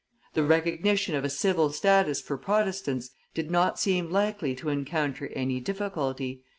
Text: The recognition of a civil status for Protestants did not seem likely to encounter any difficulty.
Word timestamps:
The 0.33 0.41
recognition 0.41 1.13
of 1.13 1.23
a 1.23 1.29
civil 1.29 1.69
status 1.71 2.19
for 2.19 2.35
Protestants 2.35 3.11
did 3.35 3.51
not 3.51 3.77
seem 3.77 4.09
likely 4.09 4.55
to 4.55 4.69
encounter 4.69 5.27
any 5.35 5.59
difficulty. 5.59 6.41